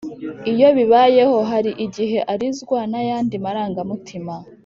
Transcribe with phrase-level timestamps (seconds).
[0.53, 4.35] iyo bibayeho, hari igihe arizwa n’ayandi marangamutima